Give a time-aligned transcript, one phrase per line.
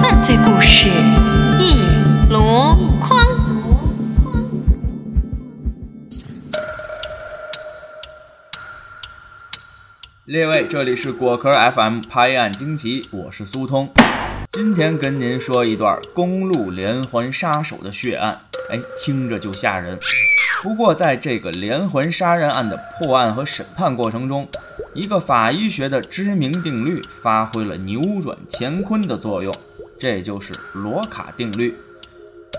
[0.00, 0.88] 犯罪故事
[1.58, 1.82] 一
[2.30, 3.18] 箩筐。
[10.24, 13.90] 列位，这里是果壳 FM 拍案惊奇，我是苏通。
[14.50, 18.42] 今天跟您说一段公路连环杀手的血案，
[18.72, 19.98] 哎，听着就吓人。
[20.62, 24.48] 不过，在这个连环杀人案的破案和审判过程中，
[24.94, 29.52] 一个法医学的知名定律发挥了扭转乾坤的作用，
[29.98, 31.76] 这就是罗卡定律。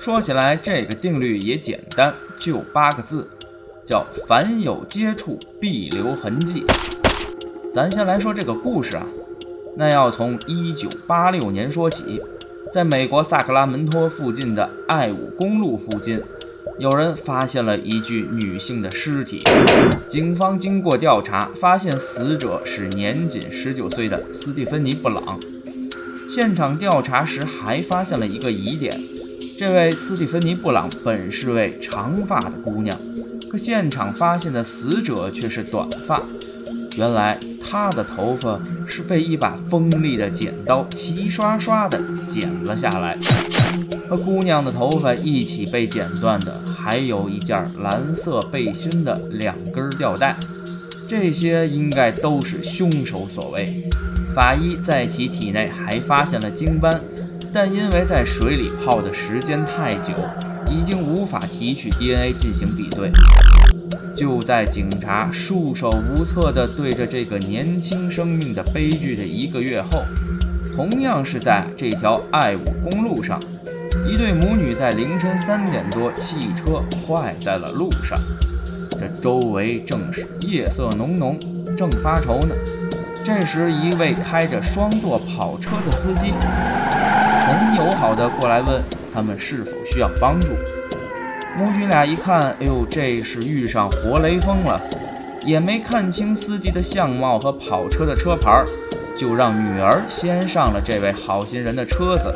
[0.00, 3.28] 说起来，这个定律也简单，就八个字，
[3.84, 6.64] 叫“凡有接触，必留痕迹”。
[7.70, 9.06] 咱先来说这个故事啊，
[9.76, 12.22] 那要从1986年说起，
[12.72, 16.22] 在美国萨克拉门托附近的爱武公路附近，
[16.78, 19.42] 有人发现了一具女性的尸体。
[20.06, 25.40] 警方经过调查，发现死者是年仅19岁的斯蒂芬妮·布朗。
[26.28, 28.96] 现场调查时还发现了一个疑点：
[29.58, 32.96] 这位斯蒂芬妮·布朗本是位长发的姑娘，
[33.50, 36.22] 可现场发现的死者却是短发。
[36.96, 37.40] 原来
[37.70, 43.16] 她的头发是被一把锋利的剪刀齐刷刷地剪了下来，
[44.08, 50.36] 和姑娘的头发一起被剪断的，还有一件蓝色背心的两根吊带，
[51.06, 53.88] 这些应该都是凶手所为。
[54.34, 57.00] 法医在其体内还发现了精斑，
[57.52, 60.12] 但因为在水里泡的时间太久，
[60.68, 63.12] 已经无法提取 DNA 进行比对。
[64.14, 70.02] 就在警察束手无策地对着这个年轻生命的悲剧的一个月后，
[70.76, 73.40] 同样是在这条爱武公路上，
[74.06, 78.18] 一对母女在凌晨三点多，汽车坏在了路上。
[78.90, 81.38] 这周围正是夜色浓浓，
[81.76, 82.54] 正发愁呢。
[83.24, 86.32] 这时，一位开着双座跑车的司机
[87.42, 88.82] 很友好的过来问
[89.14, 90.52] 他们是否需要帮助。
[91.56, 94.80] 母女俩一看，哎呦，这是遇上活雷锋了，
[95.44, 98.64] 也没看清司机的相貌和跑车的车牌，
[99.16, 102.34] 就让女儿先上了这位好心人的车子，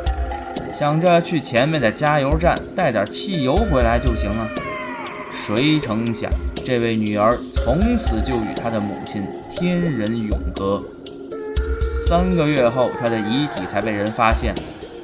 [0.71, 4.47] 想着去前面的加油站带点汽油回来就行了。
[5.31, 6.29] 谁成想，
[6.65, 10.79] 这位女儿从此就与她的母亲天人永隔。
[12.07, 14.53] 三个月后，她的遗体才被人发现，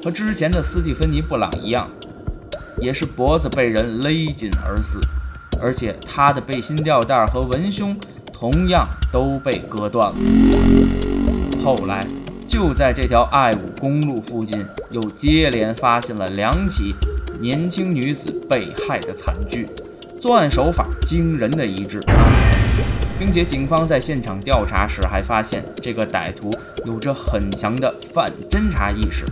[0.04, 1.90] 和之前的斯蒂芬妮·布朗一样。
[2.80, 5.00] 也是脖子被人勒紧而死，
[5.62, 7.96] 而且他的背心吊带和文胸
[8.32, 10.16] 同样都被割断了。
[11.64, 12.06] 后来，
[12.48, 16.96] 就在这条爱武公路附近，又接连发现了两起
[17.40, 19.68] 年轻女子被害的惨剧，
[20.20, 22.02] 作案手法惊人的一致，
[23.20, 26.50] 并且警方在现场调查时还发现，这个歹徒
[26.86, 29.26] 有着很强的反侦查意识。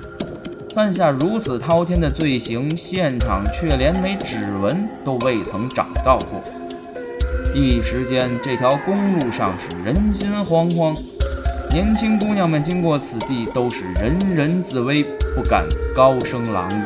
[0.76, 6.44] 犯下如此滔天的罪行，现场却连枚指纹都未曾找到过。
[7.56, 10.96] 一时间，这条公路上是人心惶惶，
[11.72, 15.04] 年轻姑娘们经过此地都是人人自危，
[15.36, 15.66] 不敢
[15.96, 16.82] 高声朗语。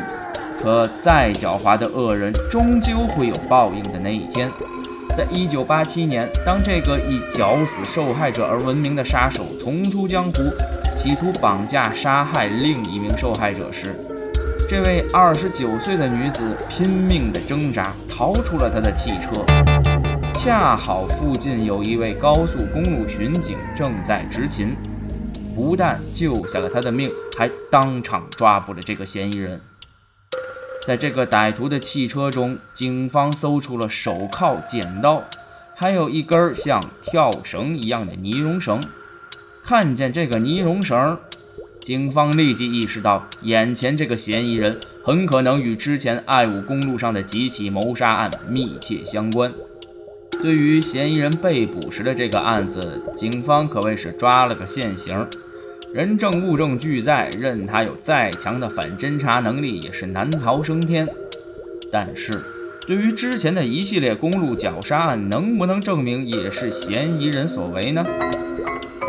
[0.58, 4.50] 可再狡猾的恶人，终究会有报应的那一天。
[5.16, 10.42] 在一九八七年，当这个以绞死受害者而闻名的杀手重出江湖。
[10.96, 13.96] 企图绑架杀害另一名受害者时，
[14.70, 19.44] 这位二十九岁的女子拼命地挣扎，逃出了他的汽车。
[20.34, 24.76] 恰好附近有一位高速公路巡警正在执勤，
[25.56, 29.60] 不但救下了他的命，还当场抓捕了这个嫌疑人。
[30.86, 35.24] 在这个歹徒的汽车中，警方搜出了手铐、剪刀，
[35.76, 38.82] 还有一根像跳绳一样的尼龙绳。
[39.66, 41.18] 看见这个尼龙绳，
[41.80, 49.54] 警方立即意识到，眼前这个嫌疑人很可能与之前爱武公路上的几起谋杀案密切相关。
[50.42, 55.26] 对于嫌疑人被捕时的这个案子，警方可谓是抓了个现行，
[55.94, 61.08] 人证物证俱在，任他有再强的反侦查能力，也是难逃升天。
[61.90, 62.44] 但是，
[62.86, 68.06] 对于之前的一系列公路绞杀案，能不能证明也是嫌疑人所为呢？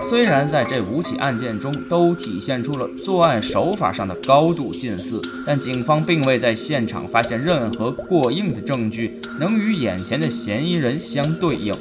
[0.07, 11.75] 虽然在这五起案件中都体现出了作案手法上的高度近似，但警方并未在现场发现任何过硬的证据能与眼前的嫌疑人相对应。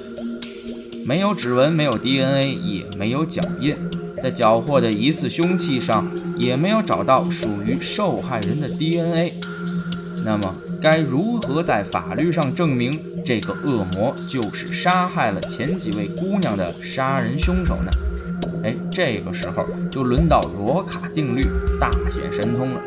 [1.06, 3.76] 没有指纹，没有 DNA，也没有脚印，
[4.22, 9.34] 在缴获的疑似凶器上也没有找到属于受害人的 DNA。
[10.24, 17.92] 那么，该如何在法律上证明这个恶魔就是杀害了前几位姑娘的杀人凶手呢？
[18.64, 21.42] 哎，这个时候就轮到罗卡定律
[21.80, 22.82] 大显神通了。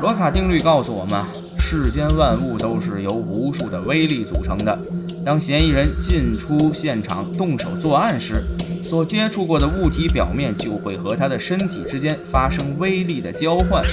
[0.00, 1.22] 罗卡定律告诉我们，
[1.58, 4.78] 世间万物都是由无数的微粒组成的。
[5.22, 8.42] 当嫌疑人进出现场动手作案时，
[8.82, 13.84] 所接触过的物体表面就会和他的身体之间发生微粒的交换，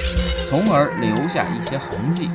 [0.50, 2.30] 从而留下一些痕迹。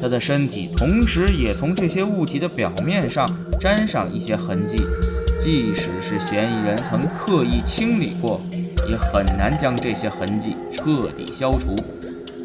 [0.00, 3.28] 他的身体同时也从这些物体的表面上
[3.60, 4.76] 沾上一些痕迹，
[5.38, 8.40] 即使是嫌疑人曾刻意清理过，
[8.88, 11.74] 也很难将这些痕迹彻底消除。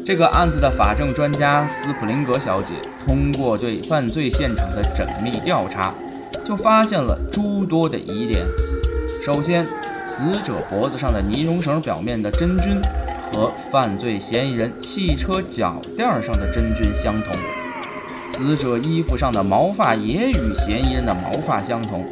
[0.06, 2.74] 这个案子的法证专家斯普林格小姐
[3.06, 5.92] 通过对犯罪现场的缜密调查，
[6.44, 8.46] 就发现了诸多的疑点。
[9.22, 9.66] 首先，
[10.04, 12.80] 死者脖子上的尼龙绳表面的真菌。
[13.32, 17.34] 和犯罪嫌疑人汽车脚垫上的真菌相同，
[18.28, 22.06] 死者衣服上的毛发也与嫌疑人的毛发相同。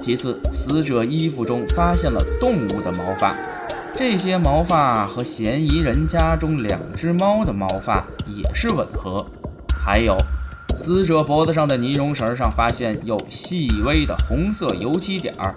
[0.00, 3.36] 其次，死者衣服中发现了动物的毛发，
[3.94, 9.26] 这些毛发和嫌疑人家中两只猫的毛发也是吻合。
[9.84, 10.16] 还有，
[10.78, 15.54] 死者脖子上的尼龙绳上发现有细微的红色油漆点儿，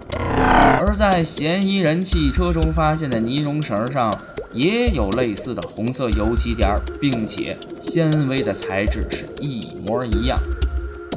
[0.80, 4.12] 而在嫌疑人汽车中发现的尼龙绳上。
[4.56, 10.38] 也有类似的红色油漆点儿，并且纤维的材质是一模一样。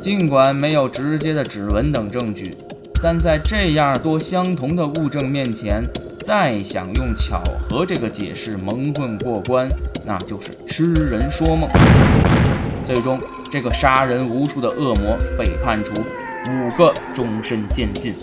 [0.01, 2.57] 尽管没有直接的指纹等证据，
[3.03, 5.85] 但在这样多相同的物证面前，
[6.25, 9.69] 再想用巧合这个解释蒙混过关，
[10.05, 11.69] 那就是痴人说梦。
[12.83, 13.21] 最终，
[13.51, 15.93] 这个杀人无数的恶魔被判处
[16.49, 18.15] 五个终身监禁。